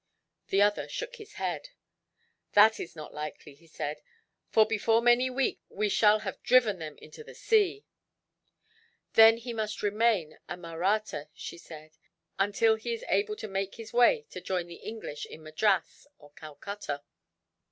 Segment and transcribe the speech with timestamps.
[0.47, 1.69] The other shook his head.
[2.53, 4.01] "That is not likely," he said,
[4.49, 7.85] "for before many weeks, we shall have driven them into the sea."
[9.13, 11.97] "Then he must remain a Mahratta," she said,
[12.39, 16.31] "until he is able to make his way to join the English in Madras or
[16.31, 17.03] Calcutta."